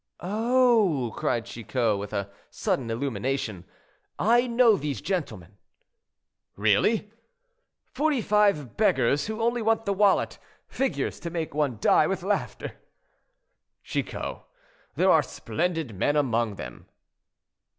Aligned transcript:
"Oh!" 0.19 1.13
cried 1.15 1.45
Chicot, 1.45 1.99
with 1.99 2.11
a 2.11 2.31
sudden 2.49 2.89
illumination, 2.89 3.65
"I 4.17 4.47
know 4.47 4.75
these 4.75 4.99
gentlemen." 4.99 5.57
"Really!" 6.55 7.11
"Forty 7.91 8.19
five 8.19 8.75
beggars, 8.75 9.27
who 9.27 9.39
only 9.39 9.61
want 9.61 9.85
the 9.85 9.93
wallet; 9.93 10.39
figures 10.67 11.19
to 11.19 11.29
make 11.29 11.53
one 11.53 11.77
die 11.79 12.07
with 12.07 12.23
laughter." 12.23 12.77
"Chicot, 13.83 14.39
there 14.95 15.11
are 15.11 15.21
splendid 15.21 15.93
men 15.93 16.15
among 16.15 16.55
them." 16.55 16.87